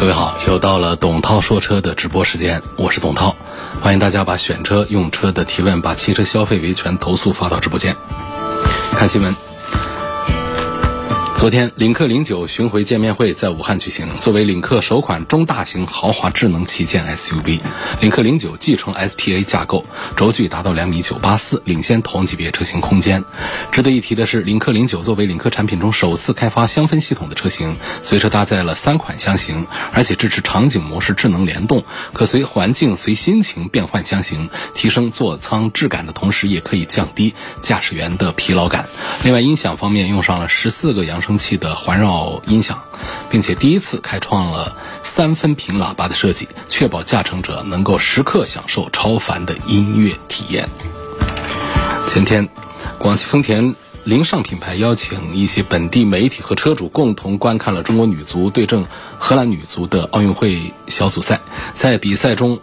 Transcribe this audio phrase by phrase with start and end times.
[0.00, 3.34] 各位好，又到了董涛说车的直播时间，我是董涛，
[3.80, 7.96] 欢迎大家把选车、用车的提问，把汽车消费维权投诉发到直播间。
[8.92, 9.47] 看新闻。
[11.38, 14.08] 昨天，领克零九巡回见面会在武汉举行。
[14.18, 17.60] 作为领克首款中大型豪华智能旗舰 SUV，
[18.00, 23.24] 领克零九继承 SPA 架构，轴距达到两米九八四，领先同级别车型空间。
[23.70, 38.88] 值得一提的是，领克零九作为领克产品中首次开发香氛系统的车型，随车搭载了三款香型，而且支持场景模式智能联动，可随环境、随心情变换香型，提升座舱质感的同时，也可以降低驾驶员的疲劳感。
[39.22, 41.27] 另外，音响方面用上了十四个扬声。
[41.28, 42.82] 声器的环绕音响，
[43.28, 50.66] 并且第一次开创了三分屏喇叭的设计，确保驾乘者能够时刻享受超凡的音乐体验。
[52.08, 52.48] 前天，
[52.98, 58.86] 广汽丰田凌尚品牌邀请一些本地媒体和车主共同观看了中国女足对阵
[59.18, 61.40] 荷兰女足的奥运会小组赛，
[61.74, 62.58] 在比赛中。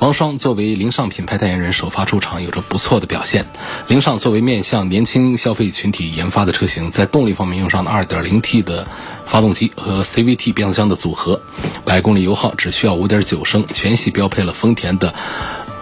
[0.00, 3.44] 王双作为凌尚品牌代言人首发出场，有着不错的表现。
[3.86, 8.86] 凌尚作为面向年轻消费群体研发的车型，在动力方面用上了 2.0T 的
[9.26, 11.42] 发动机和 CVT 变速箱的组合，
[11.84, 15.14] 百公里油耗只需要5.9升，全系标配了丰田的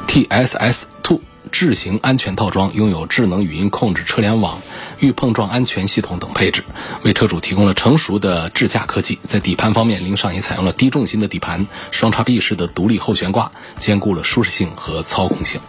[0.09, 1.21] TSS Two。
[1.49, 4.61] 智行安全套装拥有智能语音控制车联网、
[5.01, 6.63] 预碰撞安全系统等配置，
[7.03, 9.19] 为车主提供了成熟的智驾科技。
[9.27, 15.61] 在底盘方面，凌尚也采用了低重心的底盘，双叉臂式的独立后悬挂，兼顾了舒适性和操控性。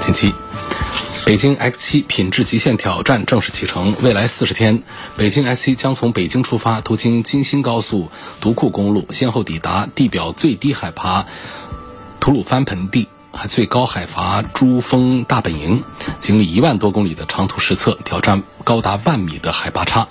[0.00, 0.32] 近期，
[1.26, 4.82] 北京 X7 品质极限挑战正式启程，未来四十天，
[5.16, 11.26] 北京 X7 将从北京出发，途经京新高速、独库公路，先后抵达地表最低海拔
[12.18, 13.08] 吐鲁番盆地。
[13.32, 15.82] 还最高海拔珠峰大本营，
[16.20, 20.08] 经历一万多公里的长途实测，挑战高达万米的海拔差，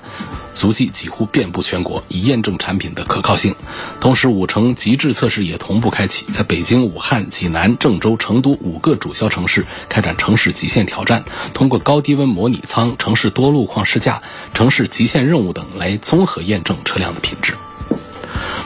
[0.56, 3.56] 足迹几乎遍布全国，以验证产品的可靠性。
[4.00, 17.53] 同时，五城极致测试也同步开启，在北京、武汉、济南、郑州、成都五个主销城市开展城市极限挑战，通过高低温模拟舱、城市多路况试驾、城市极限任务等来综合验证车辆的品质。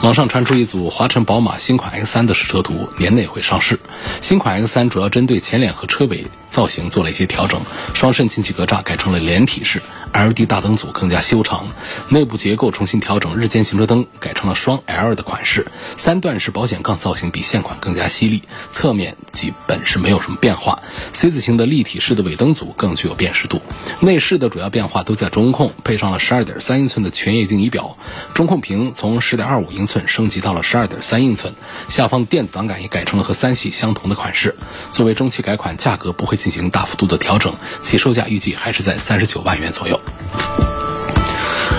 [0.03, 3.79] 网上传出一组华晨宝马新款 X3 的试车图，年内会上市。
[4.19, 7.61] 新款 X3 主要针对前脸和车尾造型做了一些调整，
[7.93, 9.81] 双肾进气格栅改成了连体式。
[10.13, 11.67] LED 大灯组更加修长，
[12.07, 15.65] 内部结构重新调整，日间行车灯改成了双 L 的款式，
[15.97, 20.79] 三段式保险杠造型比现款更加犀利，侧面基本是没有什么变化。
[21.11, 23.59] C 字形的立体式的尾灯组更具有辨识度。
[24.01, 27.97] 内饰的主要变化都在中控，配上了12.3英寸的全液晶仪表，
[28.35, 31.55] 中控屏从10.25英寸升级到了12.3英寸，
[31.89, 34.55] 下方电子档杆也改成了和三系相同的款式。
[34.91, 39.99] 作为中期改款，价格不会进行大幅度的调整，起售价预计还是在39万元左右。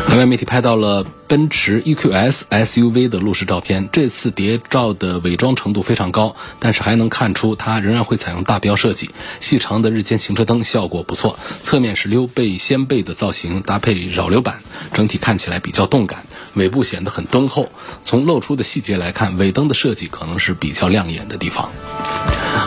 [0.06, 11.36] 海外媒体拍到了奔驰 EQS SUV 的路试照片，这次谍照的伪装程度非常高，但是还能看出它仍然会采用大标设计，细长的日间行车灯效果不错。
[11.64, 16.24] 侧面是溜背掀背的造型，搭配扰流板，整体看起来比较动感。
[16.54, 17.70] 尾部显得很敦厚，
[18.04, 21.72] 从露出的细节来看，尾灯的设计可能是比较亮眼的地方。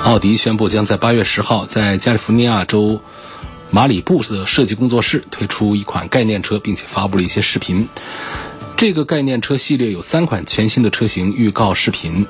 [0.03, 2.99] 奥迪宣布将在八月十号在加利福尼亚州。
[3.69, 7.87] 马里布的设计工作室推出一款概念车，并且发布了一些视频。
[8.77, 12.25] 这个概念车系列有三款全新的车型预告视频，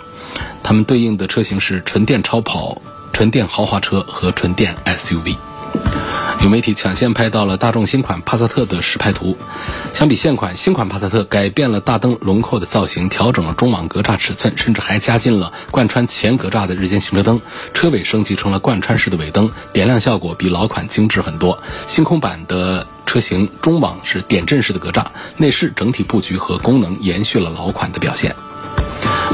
[0.63, 2.81] 它们对应的车型是纯电超跑、
[3.13, 5.35] 纯电豪华车和纯电 SUV。
[6.43, 9.35] 有媒体抢先拍到了大众新款帕萨特的实拍图。
[9.93, 17.41] 相比现款，新款帕萨特改变了大灯轮廓的造型，调整了中网格栅尺寸，甚至还加进了贯穿前格栅的日间行车灯。
[17.73, 21.57] 车尾升级成了贯穿式的尾灯，点亮效果比老款精致很多。
[21.87, 25.05] 星空版的车型中网是点阵式的格栅，
[25.37, 28.35] 内饰整体布局和功能延续了老款的表现。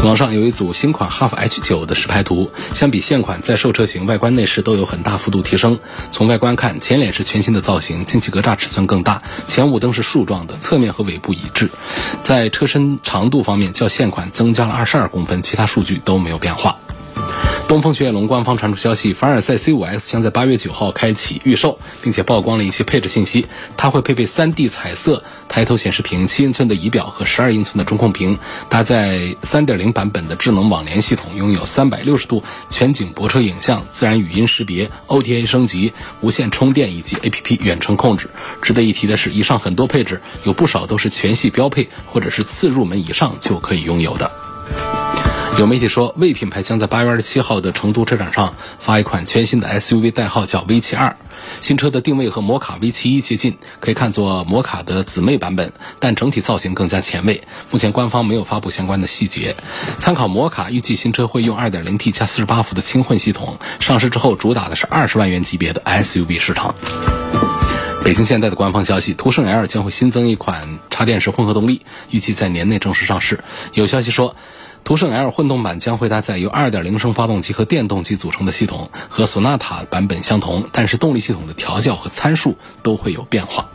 [0.03, 5.79] 网上有一组新款哈弗 H 九的实拍图，相比现款，在售车型外观内饰都有很大幅度提升。
[6.11, 11.71] 从外观看，前脸是全新的造型，进气格栅尺寸更大，前雾灯是竖状的，侧面和尾部一致。
[12.21, 16.75] 在车身长度方面，较现款增加了二十二公分，其他数据都没有变化。
[17.73, 23.47] 东风雪铁龙官方传出消息，凡尔赛 C5X 将在八月九号开启预售，并且曝光了一些配置信息。
[23.75, 28.37] 它会配备 3D 彩色抬头显示屏、七英寸的仪表和十二英寸的中控屏，
[28.69, 35.91] 搭载3.0版本的智能网联系统，拥有360度全景泊车影像、自然语音识别、OTA 升级、
[36.21, 38.29] 无线充电以及 APP 远程控制。
[38.61, 44.31] 值得一提的是，以上很多配置有不少都是全系标配或者是次入门以上就可以拥有的。
[45.59, 51.15] 有媒体说，魏品牌将在八月二十七号的成都车展上发一款全新的 SUV，代号叫 V 七二。
[51.61, 57.43] 新车的定位和摩卡 V 七一接近，可以看作摩卡的姊妹版本，但整体造型更加前卫。
[57.69, 59.55] 目前官方没有发布相关的细节。
[59.99, 66.73] 参考摩卡，预计新车会用 2.0T 加48伏的轻混系统，上市之后主打的是二十万元级别的 SUV 市场。
[68.03, 73.43] 北京现代的官方消息，途胜 L 将会新增一款插电式混合动力，预计在年内正式上市。
[73.73, 74.35] 有消息说。
[74.83, 83.69] 途胜 L 混动版将会搭载由2.0升发动机和电动机组成的系统，和索纳塔版本相同，但是动力系统的调教和参数都会有变化。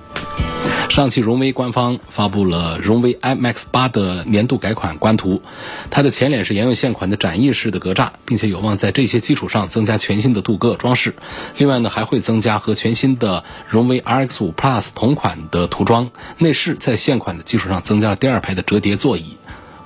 [0.91, 5.43] 上汽荣威官方发布了荣威 MX-8 的年度改款官图，
[5.91, 11.15] 它的前脸是沿用现款的展翼式的格栅，并且有望在这些基础上增加全新的镀铬装饰。
[11.59, 16.11] 另外呢，还会增加和全新的荣威 RX-5 Plus 同款的涂装。
[16.39, 19.37] 内饰在现款的基础上增加了第二排的折叠座椅。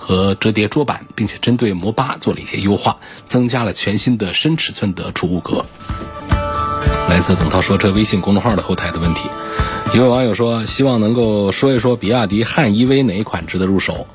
[0.02, 5.64] 和折叠桌板，并且针对摩巴做了一些优化，增加了全新的深尺寸的储物格。
[7.08, 9.28] 来自董涛说车微信公众号的后台的问题，
[9.94, 14.06] 一位网友说，希望能够说一说比亚迪汉 EV 哪一款值得入手？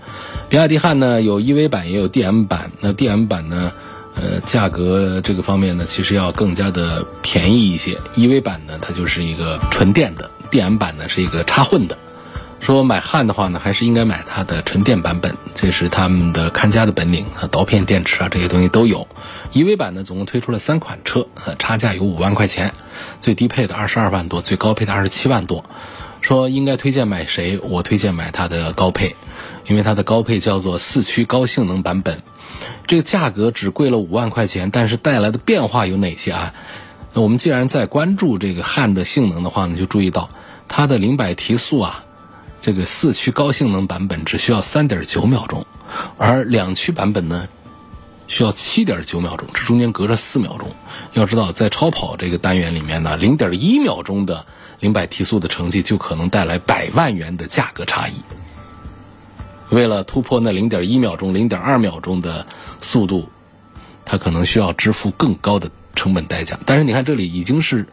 [0.49, 3.71] 比亚迪汉呢，有 EV 版也有 DM 版，那 DM 版呢，
[4.15, 7.97] 呃，价格这个方面呢，其实要更加的便宜一些。
[8.15, 11.97] EV 版呢，它就是一个纯电的，DM 版呢是一个插混的。
[12.59, 19.07] 说买汉的话呢，还是应该买它的纯电版本，这是他们的看家的本领啊，刀片电池啊这些东西都有。
[19.53, 22.73] EV 版呢，总共推出了三款车，呃，差价有五万块钱，
[23.19, 25.63] 最低配的二十二万多，最高配的二十七万多。
[26.19, 27.57] 说应该推荐买谁？
[27.63, 29.15] 我推荐买它的高配，
[29.65, 32.21] 因为它的高配叫做四驱高性能版本，
[32.85, 36.53] 这个价格只贵了五万块钱，但是带来的变化有哪些啊？
[37.13, 40.27] 那我们既然在关注这个汉的性能的话呢，就注意到
[40.67, 42.03] 它的零百提速啊。
[42.59, 45.65] 这个四驱高性能版本只需要三点九秒钟，
[46.17, 47.47] 而两驱版本呢，
[48.27, 50.69] 需要七点九秒钟，这中间隔着四秒钟。
[51.13, 54.45] 要知道，在超跑这个单元里面呢，零点一秒钟的
[54.81, 58.13] 零百提速的成绩就可能带来百万元的价格差异。
[59.69, 62.45] 为了突破那零点一秒钟、零点二秒钟的
[62.81, 63.29] 速度，
[64.03, 66.59] 它可能需要支付更高的成本代价。
[66.65, 67.87] 但是你看，这里已经是。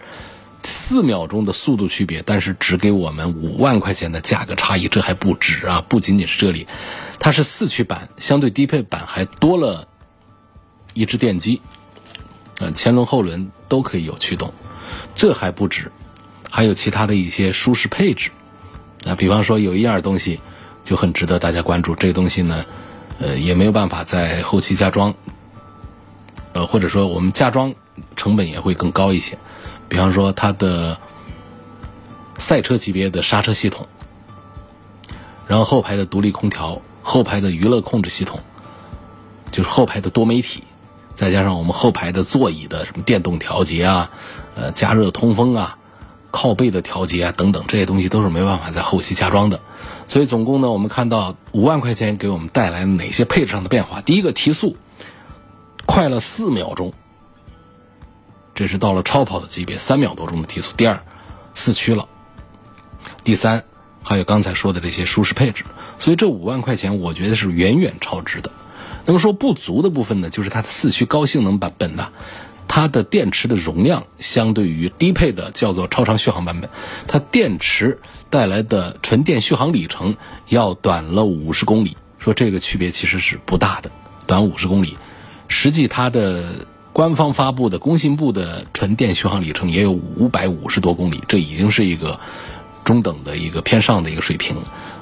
[0.64, 5.84] 四秒钟的速度区别，但是只给我们五万块钱的价格差异，这还不止啊！
[5.88, 6.66] 不仅仅是这里，
[7.18, 9.86] 它是四驱版，相对低配版还多了
[10.94, 11.60] 一只电机，
[12.58, 14.52] 呃，前轮后轮都可以有驱动，
[15.14, 15.92] 这还不止，
[16.50, 18.30] 还有其他的一些舒适配置
[19.04, 20.40] 啊，比方说有一样东西
[20.82, 22.64] 就很值得大家关注，这个东西呢，
[23.18, 25.14] 呃，也没有办法在后期加装，
[26.54, 27.74] 呃，或者说我们加装
[28.16, 29.36] 成本也会更高一些。
[29.88, 30.98] 比方说，它的
[32.36, 33.86] 赛车级别的刹车系统，
[35.46, 38.40] 然后后排的独立空调、后排的娱乐控制系统，
[39.52, 40.64] 就是后排的多媒体，
[41.14, 44.10] 再加上我们后排的座椅的什么电动调节啊、
[44.56, 45.78] 呃加热通风啊、
[46.30, 49.60] 靠背的调节啊等等，这些东西都是没办法在后期加装的。
[50.08, 54.00] 所以总共呢，我们看到五万块钱给我们带来哪些配置上的变化？
[54.00, 54.76] 第一个提速
[55.86, 56.92] 快了四秒钟。
[58.54, 60.72] 这是到了超跑的级别，三秒多钟的提速。
[60.76, 61.02] 第二，
[61.54, 62.08] 四驱了。
[63.24, 63.64] 第三，
[64.02, 65.64] 还有刚才说的这些舒适配置。
[65.98, 68.50] 所以这五万块钱，我觉得是远远超值的。
[69.04, 72.12] 那么说不足的部分呢，就是它的四驱高性能版本呢，
[72.68, 76.70] 它的电池的容量相对于低配的叫做超长续航版本，
[77.08, 77.98] 它电池
[78.30, 80.16] 带来的纯电续航里程
[80.48, 81.96] 要短了五十公里。
[82.18, 83.90] 说这个区别其实是不大的，
[84.26, 84.96] 短五十公里。
[85.48, 86.66] 实际它的。
[86.94, 92.20] 官方发布的工信部的纯电续航里程也有五百五十多公里，这已经是一个
[92.84, 94.56] 中等的一个偏上的一个水平。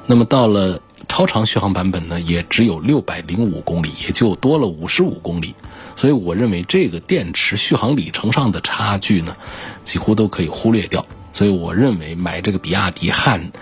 [0.07, 5.55] 那么到了超长续航版本呢，也只有六百零五公里，也就多了五十五公里。
[5.95, 9.37] 所以我认为这个电池续航里程上的差距呢，
[9.85, 11.05] 几乎都可以忽略掉。
[11.35, 13.53] 所以我认为买这个比亚迪汉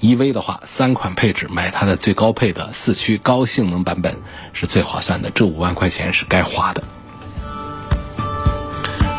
[0.00, 4.14] EV 的话，三款配置买它的最高配的四驱高性能版本
[4.52, 6.84] 是最划算的，这五万块钱是该花的。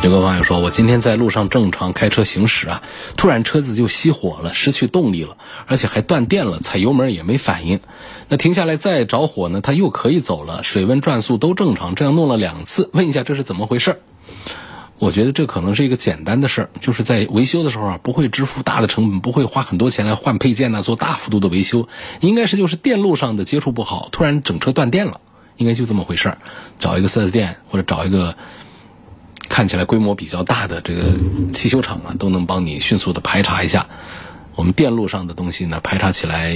[0.04, 2.82] 有个网友说，我今天在路上正常开车行驶啊，
[3.16, 7.80] 突然车子就熄火了，失去动力了，而且还断电了，踩油门也没反应。
[8.28, 13.98] 那停下来再着火呢，它又可以走了，水温转速都正常，这样弄了两次，问一下这是怎么回事？
[14.98, 21.88] 我觉得这可能是一个简单的事儿，就是在维修的时候啊，不会支付大的成本，不会花很多钱来换配件呐，做大幅度的维修，
[22.20, 25.22] 应该是就是电路上的接触不好，突然整车断电了，
[25.56, 26.38] 应该就这么回事儿。
[26.78, 28.36] 找一个 4S 店或者找一个。
[29.54, 31.14] 看起来规模比较大的这个
[31.52, 33.86] 汽修厂啊，都能帮你迅速的排查一下。
[34.56, 36.52] 我们电路上的东西呢，排查起来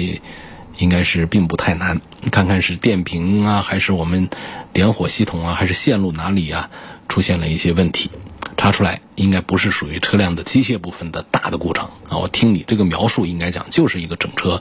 [0.79, 2.01] 应该是并不太难。
[2.33, 4.29] 看看是电瓶啊，还是我们
[4.73, 6.71] 点火系统啊，还是线路哪里啊
[7.09, 8.11] 出现了一些问题，
[8.57, 12.19] 查出来应该不是属于车辆的机械部分的大的故障啊。
[12.19, 14.61] 我听你这个描述，应该讲就是一个整车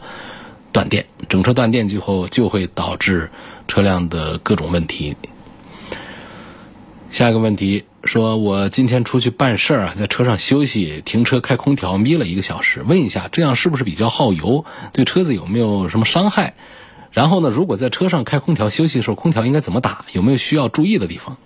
[0.71, 3.31] 断电，整车断电之后就会导致
[3.67, 5.15] 车辆的各种问题。
[7.17, 7.85] 下一个问题。
[8.03, 12.83] 说我今天出去办事儿啊，在车上休息，停车开空调眯了一个小时。
[12.83, 14.65] 问一下，这样是不是比较耗油？
[14.93, 16.53] 对车子有没有什么伤害？
[17.11, 20.05] 然后呢，如果在车上开空调休息的时候，空调应该怎么打？
[20.13, 21.37] 有没有需要注意的地方？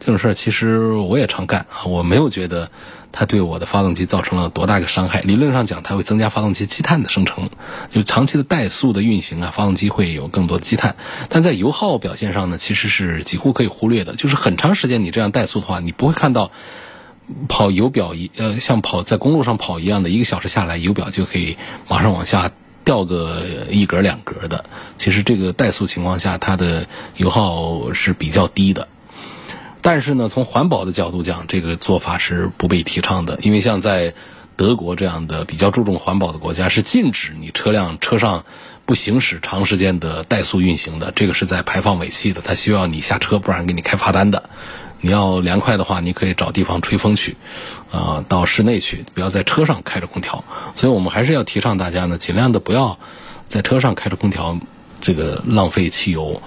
[0.00, 2.72] 这种事儿其实我也常干啊，我没有觉得。
[3.10, 5.22] 它对我的发动机造成了多大个伤害？
[5.22, 7.50] 理论上讲，它会增加发动机积碳的生成。
[7.92, 10.96] 就长期的怠速的运行啊，发动机会有更多的积碳。
[11.28, 14.14] 但在油耗表现上呢，其实是几乎可以忽略的。
[14.14, 16.50] 就是很长时间你这样怠速的话，你不会看到
[17.48, 21.56] 跑油表一呃像跑在公路上跑一样的，一个小时下来油表就可以
[21.88, 22.50] 马上往下
[22.84, 24.64] 掉个一格两格的。
[24.96, 26.86] 其实这个怠速情况下，它的
[27.16, 28.86] 油耗是比较低的。
[29.90, 33.38] 但是呢，从环保的角度讲，这个做法是不被提倡的。
[33.40, 34.12] 因为像在
[34.54, 38.44] 德国这样的比较注重环保的国家，是禁止你车辆车上
[38.84, 41.10] 不行驶长时间的怠速运行的。
[41.16, 44.50] 这个是在排放尾气的，它需要你下车，不然给你开罚单的。
[45.00, 47.38] 你要凉快的话，你可以找地方吹风去，
[47.90, 50.44] 啊，到室内去，不要在车上开着空调。
[50.76, 52.98] 所以我们还是要提倡大家呢，尽量的不要
[53.46, 54.58] 在车上开着空调，
[55.00, 56.42] 这个浪费汽油。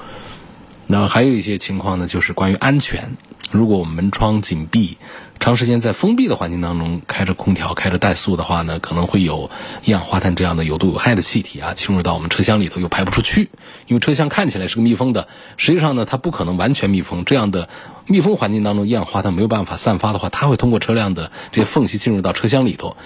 [0.85, 3.17] 那还有一些情况呢，就是关于安全。
[3.51, 4.97] 如果我们门窗紧闭，
[5.39, 9.49] 长时间在封闭的环境当中开着空调、开着怠速的话呢，可能会有
[9.83, 13.49] 一氧化碳这样的有毒有害的气体啊侵入到我们车厢里头，又排不出去。
[13.87, 15.27] 因为车厢看起来是个密封的，
[15.57, 17.25] 实际上呢，它不可能完全密封。
[17.25, 17.67] 这样的
[18.11, 22.97] 密封环境当中，一氧化碳没有办法散发的话，它会通过车辆的这些缝隙进入到车厢里头，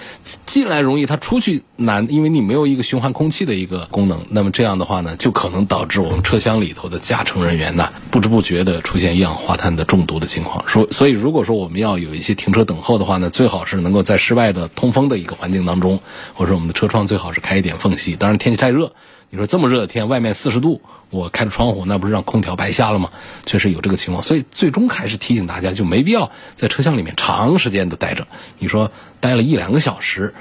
[0.44, 4.26] 进来容易，它出去难，因为你没有一个循环空气的一个功能。
[4.30, 10.66] 那么这样的话呢，就可能导致我们车厢里头的驾乘人员呢，不知不觉的出现一氧化碳的中毒的情况。
[10.66, 16.00] 说，所以如果说我们要有一些停车等候的话呢，最好是能够在室外的通风的一个环境当中，
[16.34, 18.16] 或者说我们的车窗最好是开一点缝隙。
[18.16, 18.90] 当然天气太热，
[19.30, 23.10] 你说这么热的天，外面四十度，我开着窗户，那不是让空调白瞎了吗？
[23.44, 28.26] 确实有这个情况，所以最终还是提醒大家，就没必要在车厢里面长时间的待着。
[28.58, 30.34] 你说待了一两个小时，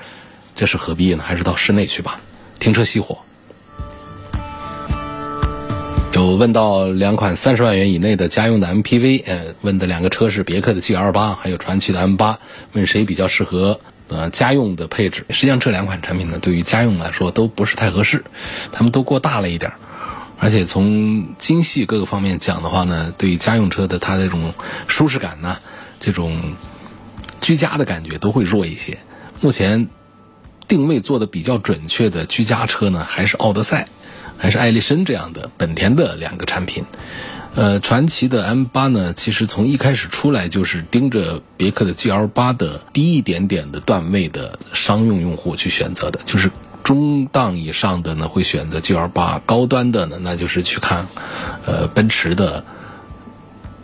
[0.55, 1.23] 这是何必呢？
[1.25, 2.19] 还是到室内去吧，
[2.59, 3.17] 停车熄火。
[6.13, 12.39] 有问到两款三十万元以内的家用的 MPV，呃，问的两个车是别克的 GL 八，还有传祺的 M 八，
[12.71, 15.25] 问谁比较适合呃家用的配置？
[15.29, 18.23] 实际上这两款产品呢，对于家用来说都不是太合适，
[18.71, 19.73] 他们都过大了一点，
[20.39, 24.53] 而且从精细各个方面讲的话呢，对于家用车的它这种
[24.87, 25.57] 舒适感呢，
[25.99, 26.55] 这种
[27.41, 28.99] 居家的感觉都会弱一些。
[29.41, 29.89] 目前
[30.67, 33.87] 定位做的比较准确的居家车呢，还是奥德赛。
[34.37, 36.83] 还是艾力绅这样的本田的两个产品，
[37.55, 46.51] 呃，传祺的 M 八呢，其实从一开始出来就是盯着别克的 GL 八的低一点点的段位的商用用户去选择的，就是
[46.85, 51.07] 中档以上的呢会选择 GL 八，高端的呢那就是去看，
[51.65, 52.63] 呃，奔驰的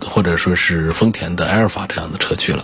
[0.05, 2.63] 或者说是丰田的埃尔法这样的车去了。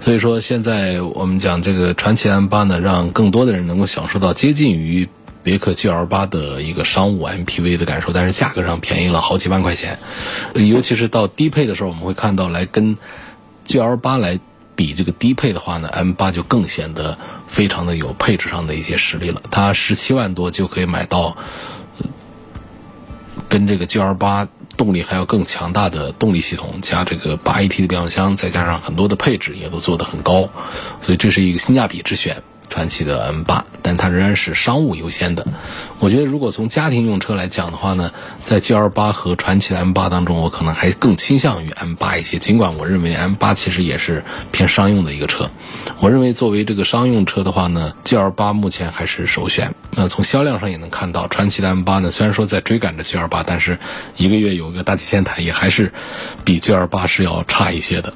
[0.00, 5.08] 所以说现在我们讲这个传祺 M 八呢，让更多的人能够享受到接近于。
[5.46, 9.96] 别克 GL 八的一个商务 MPV 的感受，但是价格上便宜了好几万块钱，
[10.54, 12.98] 尤其是到低配的时候，我们会看到来跟
[13.64, 14.40] GL 八来
[14.74, 19.42] 比这个低配的话呢，M 八就更显得非常的有配置上的一些实力了。
[19.50, 21.36] 它十七万多就可以买到，
[23.48, 30.48] 跟这个 GL 八动力还要更强大的动力系统，加这个八 AT 的变速箱，再加上很多的配置也都做得很高，
[31.00, 32.42] 所以这是一个性价比之选。
[32.68, 35.46] 传祺的 M 八，但它仍然是商务优先的。
[35.98, 38.12] 我觉得，如果从家庭用车来讲的话呢，
[38.44, 42.38] 在 GL 八和传祺的 M 八当中，我可能还更倾向于 M 八一些。
[42.38, 45.50] 尽管我认为 M 八其实也是偏商用的一个车，
[46.00, 49.74] 我认为作为这个商用车的话呢，GL 八目前还是首选。
[49.90, 53.78] 那从销量上也能看到，传祺的 M 八呢，虽然说在追赶着 GL 八，但是
[54.16, 55.92] 一个月有个大几千台，也还是
[56.44, 58.12] 比 GL 八是要差一些的。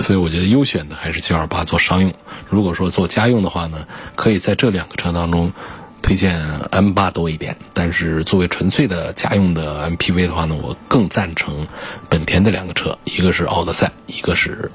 [0.00, 2.14] 所以我觉得优选的还是 G 二八做商用。
[2.48, 5.52] 如果说做家用的话呢，可以在这两个车当中
[6.00, 6.40] 推荐
[6.70, 7.56] M 八多一点。
[7.74, 11.66] 但是作为纯粹的家用的 MPV 的话呢，我更赞成
[12.08, 14.70] 本田的两个车，一个是奥德赛，一个是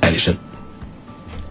[0.00, 0.34] 艾力绅。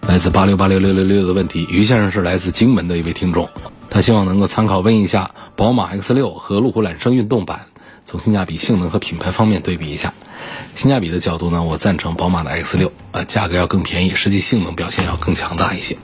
[0.06, 3.48] 来自八六八六六六六的问题，于先生是来自荆门的一位听众，
[3.88, 7.60] 他希望能够参考问一下宝马 X 六和路虎揽胜运动版，
[8.04, 10.12] 从性价比、性能和品牌方面对比一下。
[10.74, 15.96] 性价比的角度呢，我赞成宝马的 X 六，呃，价格要更便宜，实际性能表现要更强大一些。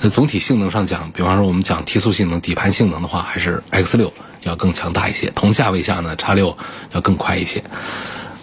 [0.00, 4.12] 那总体性能上讲，比方说我们讲提速性能、底盘性能的话，还是 X 六
[4.42, 5.30] 要更强大一些。
[5.34, 6.56] 同价位下呢，，x 六
[6.92, 7.64] 要更快一些。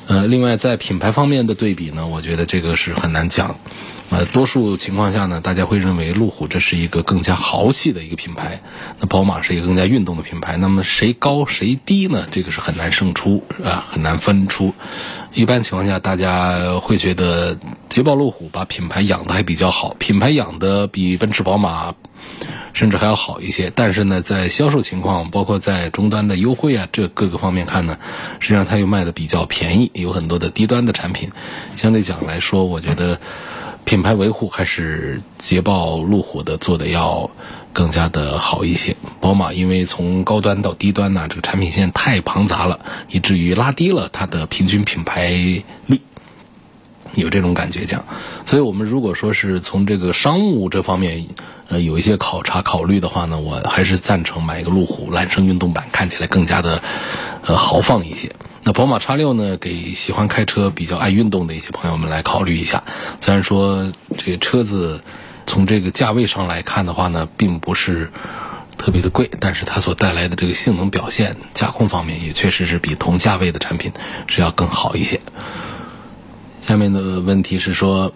[0.07, 3.55] 呃，另外在品牌方面的对比呢，我觉得这个是很难讲。
[4.11, 8.61] 呃，多数情况下呢，大家会认为路虎这是一个更加豪气的一个品牌，
[8.99, 10.57] 那宝马是一个更加运动的品牌。
[10.57, 12.27] 那么谁高谁低呢？
[12.29, 14.73] 这个是很难胜出啊，很难分出。
[15.33, 21.95] 一般情况下，大家会觉得捷豹、路虎把品牌养的还比较好，品牌养的比奔驰、宝马
[22.73, 23.71] 甚至还要好一些。
[23.73, 27.97] 但是呢，在销售情况，包括在终端的优惠啊，这各个方面看呢，
[28.41, 31.31] 实际上它又卖的比较便宜，有很多的低端的产品。
[31.77, 33.17] 相对讲来说，我觉得。
[33.83, 37.29] 品牌维护还是捷豹、路虎的做的要
[37.73, 38.95] 更加的好一些。
[39.19, 45.29] 宝马因为从高端到低端呢，这个产品线太庞杂了，以至于拉低了它的平均品牌
[45.87, 46.01] 力，
[47.15, 48.05] 有这种感觉讲。
[48.45, 51.27] 所以我们如果说是从这个商务这方面，
[51.67, 56.81] 呃，有一些考察考虑的话呢，我还是赞成买一个路虎揽胜运动版，看起来更加的
[57.45, 58.31] 呃豪放一些。
[58.63, 59.57] 那宝马叉六呢？
[59.57, 62.83] 给喜欢开车、比较爱运动的一些朋友们来考虑一下。
[63.19, 65.01] 虽然说这个车子
[65.47, 68.11] 从这个价位上来看的话呢，并不是
[68.77, 73.91] 特别的贵，但是它所带来的这个性能表现、驾控方面也确实是比同价位的产品
[74.27, 75.19] 是要更好一些。
[76.61, 78.13] 下面的问题是说，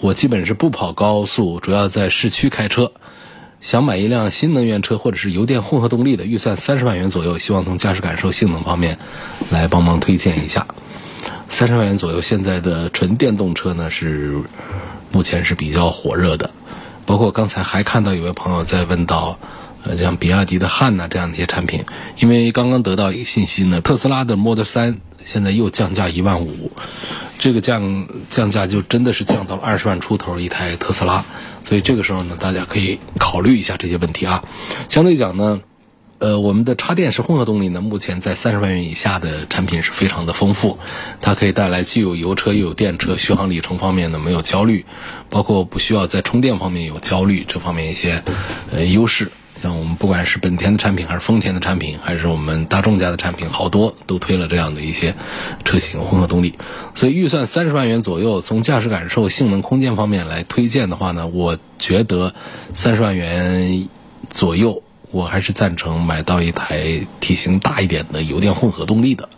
[0.00, 2.92] 我基本是不跑高速，主要在市区开车。
[3.60, 8.98] 想买一辆新能源车或者是油电混合动力的，预算三十万元左右，希望从驾驶感受、性能方面
[9.50, 10.66] 来帮忙推荐一下。
[11.48, 14.40] 三十万元左右，现在的纯电动车呢是
[15.12, 16.50] 目前是比较火热的。
[17.04, 19.38] 包括刚才还看到有位朋友在问到，
[19.82, 21.84] 呃，像比亚迪的汉呐这样的一些产品，
[22.18, 26.72] 因为刚刚得到一个信息呢，特斯拉的 Model 3现在又降价一万五，
[27.38, 31.24] 这个降降价就真的是降到了二十万出头一台特斯拉。
[31.62, 34.42] 所以这个时候呢，大家可以考虑一下这些问题啊。
[34.88, 35.60] 相对讲呢，
[36.18, 40.78] 呃，我们的插电式混合动力呢，目前在三十万元以下的产品是非常的丰富，
[41.20, 44.84] 它可以带来既有油车又有电车，续航里程方面呢没有焦虑，
[45.28, 48.22] 包括不需要在充电方面有焦虑这方面一些
[48.72, 49.30] 呃优势。
[49.62, 55.14] 像我们不管是本田的产品，还是丰田的产品，还是我们大众家的产品，好多都推了这样的一些
[55.64, 56.54] 车型混合动力。
[56.94, 62.34] 所以预算三十万元左右，从驾驶感受、性能、空间方面来推荐的话呢，我觉得
[62.72, 63.88] 三十万元
[64.30, 69.28] 左右，我还是赞成买到一台体型大一点的油电混合动力的。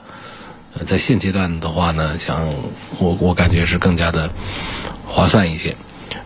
[0.74, 2.48] 呃，在现阶段的话呢，像
[2.98, 4.30] 我我感觉是更加的
[5.04, 5.74] 划算一些。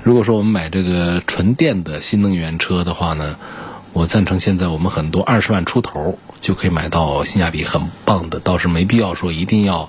[0.02, 3.36] 如果说我们买这个纯电的新能源车的话呢，
[3.96, 9.88] 我赞成现在我们很多二十万出头就可以买到性价比很棒的，倒是没必要说一定要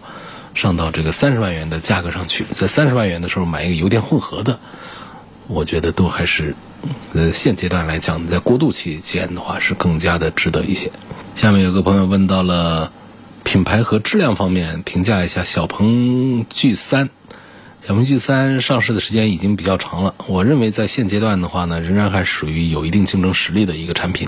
[0.56, 2.46] 上到这个三十万元的价格上去。
[2.54, 4.60] 在三十万元的时候买一个油电混合的，
[5.48, 6.56] 我觉得都还是
[7.12, 10.90] 呃现阶段来讲，在过渡期间的话是更加的值得一些。
[11.36, 12.94] 下面有个朋友问到了
[13.44, 17.10] 品牌和质量方面，评价一下小鹏 G 三。
[17.88, 24.28] 小鹏 G 三上市的时间已经比较长了，我认为在现阶段的话呢，仍然还属于有一定竞争实力的一个产品，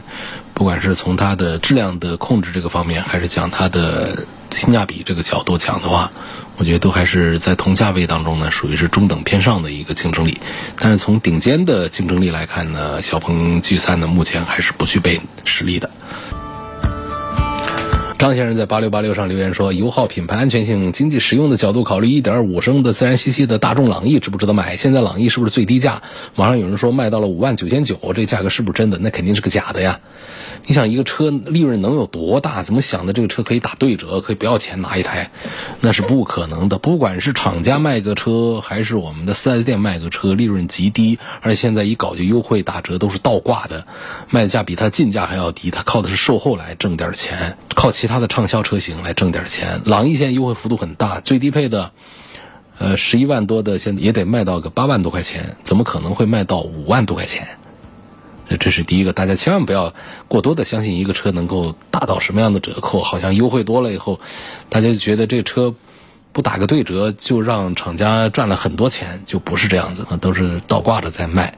[0.54, 6.10] 不管是从它的质量的控制这个方面，还是讲它的性价比这个角度讲的话，
[6.56, 10.40] 我觉得都还是在同价位当中呢，属于是中等偏上的一个竞争力。
[10.78, 15.90] 但是从顶尖的竞争力来看呢，小鹏 G 三呢目前还是不具备实力的。
[18.20, 24.76] 张先生在八六八六上留言说：“油耗、品牌、安全性、经济实用的角度考虑，一点五升的自然吸气的大众朗逸值不值得买？
[24.76, 26.02] 现在朗逸是不是最低价？
[26.36, 28.98] 网上有人说卖到了五万九千九，这价格是不是真的？
[28.98, 30.02] 那肯定是个假的呀！
[30.66, 32.62] 你想一个车利润能有多大？
[32.62, 33.14] 怎么想的？
[33.14, 35.32] 这个车可以打对折，可以不要钱拿一台？
[35.80, 36.78] 那是不可能的。
[36.78, 43.88] 不管是厂家卖个车，还是我们的 4S 店卖个车，利润极低，而且现在一搞就优惠打折，都是倒挂的，
[44.30, 45.72] 卖价比它进价还要低。
[45.72, 48.09] 它靠的是售后来挣点钱，靠其。
[48.10, 51.92] 它的畅销车型来挣点钱，朗逸现在优惠幅度很大，最低配的，
[52.80, 57.48] 呃，十一万多的，现在也得卖到个八万多块钱，怎么可能会卖到五万多块钱？
[58.60, 59.94] 这是第一个，大家千万不要
[60.28, 64.20] 过多的相信一个车能够达到什么样的折扣，好像优惠多了以后，
[64.70, 65.76] 大家就觉得这车。
[66.32, 71.58] 不打个对折就让厂家赚了很多钱，就不是这样子，都是倒挂着在卖。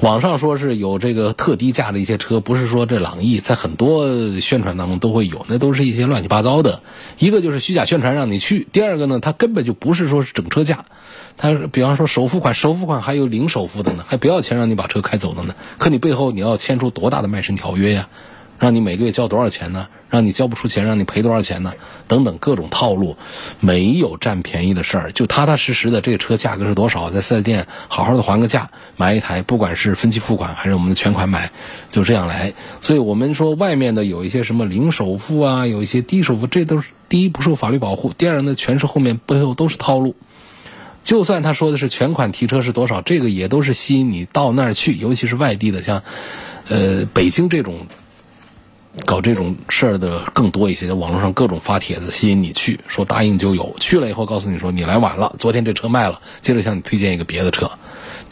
[0.00, 6.80] 网上说是有这个特低价的一些车，不是说这朗逸在很多宣传当中都会有，那都是一些乱七八糟的。
[7.18, 10.84] 一个就是虚假宣传让你去，第二个呢，它根本就不是说是整车价，
[11.36, 15.54] 它比方说首付款，首付款还有零首付的呢，还不要钱让你把车开走的呢。
[15.78, 18.08] 可你背后你要签出多大的卖身条约呀？
[18.58, 19.88] 让你每个月交多少钱呢？
[20.08, 21.74] 让你交不出钱，让你赔多少钱呢？
[22.06, 23.16] 等等各种套路，
[23.58, 31.50] 没有占便宜的事儿，就踏踏实实的这个车价格是多少，在四 S 店好好的还个价，买一台，不管是分期付款还是我们的全款买，
[31.90, 32.52] 就这样来。
[32.80, 40.14] 所以我们说外面的有一些什么零首付啊，有一些低首付，这都是第一不受法律保护，第二呢，全是后面背后都是套路。
[41.02, 46.04] 就算他说的是全款提车是多少，这个也都是吸引你到那儿去，尤其是外地的，像
[46.68, 47.88] 呃北京这种。
[49.04, 57.70] 搞这种事儿的更多一些，在网络上各种发帖子吸引你去，说答应就有，去了以后告诉你说你来晚了，昨天这车卖了，接着向你推荐一个别的车。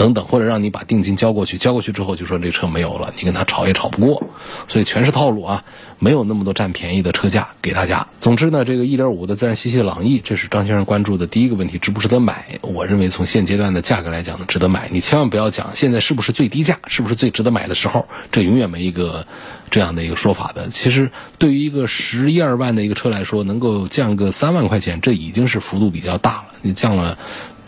[0.02, 4.30] 等等，或者让你把定金交过去，交过去之后就说这车没有了，你跟他吵也吵不过，
[4.66, 5.62] 所以全是套路啊，
[6.00, 8.08] 没有那么多占便宜的车价给大家。
[8.20, 12.58] 总之呢，这个1.5的自然吸气朗逸，这是张先生关注的第一个问题，值不值得买？
[12.62, 14.88] 我认为从现阶段的价格来讲呢，值得买。
[14.90, 19.24] 你千万不要讲现在是不是最低价，是不是最值得买的时候，这永远没一个
[19.70, 20.68] 这样的一个说法的。
[20.68, 26.44] 其实对于一个十一二万的一个车来说，能够降个三万块钱，这已经是幅度比较大了。
[26.62, 27.16] 你降了。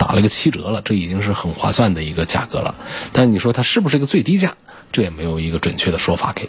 [0.06, 2.74] 打了个七折了，这已经是很划算的一个价格了。
[3.10, 4.54] 但你说它是不是一个最低价，
[4.92, 6.46] 这也没有一个准确的说法给。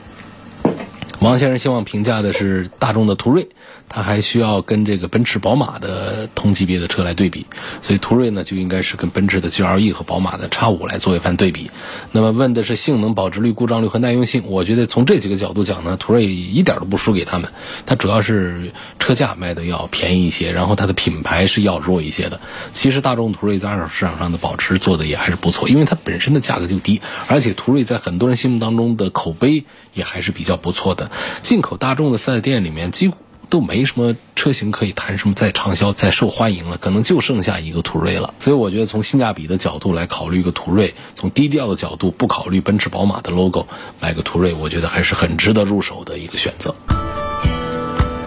[1.19, 3.49] 王先生希望评价的是大众的途锐。
[3.87, 7.45] 它还需要跟这个奔驰、宝马的同级别的车来对比，
[7.83, 11.69] 所以途锐呢就应该是跟奔驰的 GLE 和宝马的 X 五来做一番对比。
[12.11, 17.51] 那么问的是性能、保值率、故障率和耐用性，我觉得从这几个角度讲呢，途锐一点都不输给他们。
[17.85, 22.41] 它主要是车价卖的要便宜一些，然后它的品牌是要弱一些的。
[22.73, 29.63] 其实大众途锐在二手市场上的保值做的也还是不错，因为它本身的价格就低，而且途锐在很多人心目当中的口碑
[29.95, 31.09] 也还是比较不错的。
[31.41, 33.17] 进口大众的四 S 店里面几乎。
[33.47, 38.33] 都没什么车型可以谈什么再畅销、再受欢迎了，可能就剩下一个途锐了。
[38.39, 43.67] 所以我觉得从性价比的角度来考虑一个途锐，从低调的角度不考虑奔驰、宝马的 logo，
[43.99, 46.73] 买个途锐，我觉得还是很值得入手的一个选择。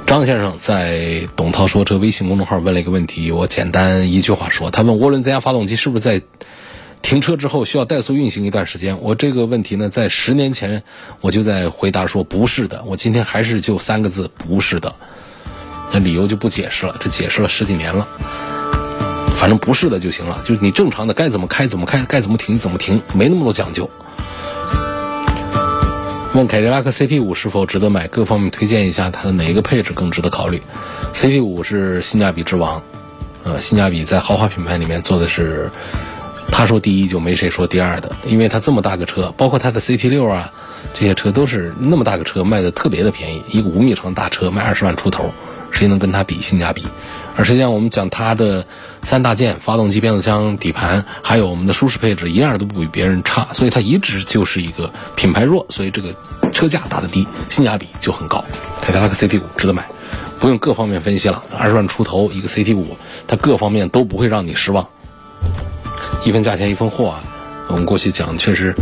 [0.06, 6.22] 张先生在董涛说车微信公众号问了一个问题，我简单一句话说，他问涡轮增压发动机是不是在。
[7.00, 8.98] 停车之后需要怠速运行一段时间。
[9.00, 10.82] 我这个问题呢，在十年前
[11.20, 12.82] 我就在回答说不是的。
[12.86, 14.94] 我今天还是就三个字，不是的。
[15.90, 18.06] 那理由就不解释了，这解释了十几年了。
[19.36, 23.88] 反正不是的就行了，就是你正常的该怎么开怎么开，该怎么停怎么停，没那么多讲究。
[26.34, 28.06] 问凯迪拉克 CT 五是否值得买？
[28.08, 30.60] 各方面推荐一下，它的哪一个配置更值得考虑
[31.14, 32.82] ？CT 五是性价比之王，
[33.44, 35.70] 呃，性价比在豪华品牌里面做的是。
[36.50, 40.50] 他说第一就没谁说第二的，因为他这么大个车，包括他的 CT 六啊，
[40.94, 45.30] 这些车都是那么大个车卖的特别的便宜，一个五米长大车卖二十万出头，
[45.70, 46.84] 谁能跟他比性价比？
[47.36, 48.66] 而实际上我们讲它的
[49.04, 56.12] 三大件，发动机、变速箱、底盘，还有我们的舒适配置，一样都不比别人差，所以它一直就是一个品牌弱，所以这个
[56.52, 58.44] 车价打的低，性价比就很高。
[58.82, 59.86] 凯迪拉克 CT 五值得买，
[60.40, 62.96] 不用各方面分析了，二十万出头一个 CT 五，
[63.28, 64.88] 它各方面都不会让你失望。
[66.28, 67.24] 一分价钱一分货啊！
[67.68, 68.74] 我们过去讲确实，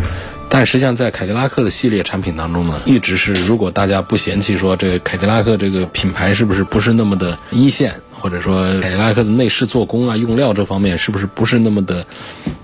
[0.48, 12.04] 但实际上在凯迪拉克的系列产品当中呢，一直是如果大家不嫌弃说这个凯迪拉克这个品牌是不是不是那么的一线，或者说凯迪拉克的内饰做工啊、用料这方面是不是不是那么的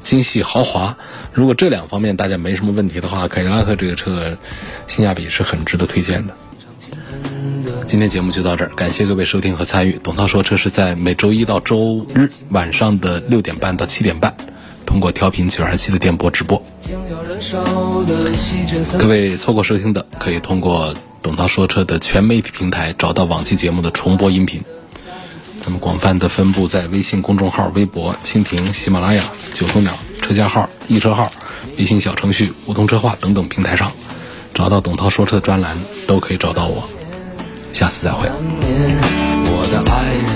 [0.02, 0.96] 精细豪华，
[1.32, 4.36] 如果这两方面大家没什么问题的话，凯迪拉克这个车
[4.88, 6.34] 性价比是很值得推荐的。
[7.86, 9.98] 今天节目就到这儿，感谢各位收听和参与。
[10.02, 14.34] 董涛说车是在每周一到周日晚上的六点半到七点半。
[14.84, 16.62] 通过调频九二七的电波直播，
[18.98, 24.62] 各位错过收听的，可以通过董涛说车的全媒体平台找到往期节目的重播音频。
[25.64, 29.22] 那么广泛的分布在微信公众号、微博、蜻蜓、喜马拉雅、
[29.54, 31.30] 九头鸟、车家号、易车号、
[31.78, 33.92] 微信小程序、梧桐车话等等平台上，
[34.52, 36.82] 找到董涛说车专栏都可以找到我。
[37.72, 38.28] 下次再会。
[38.28, 40.31] 我的爱人